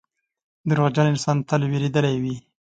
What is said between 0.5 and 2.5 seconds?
•دروغجن انسان تل وېرېدلی وي.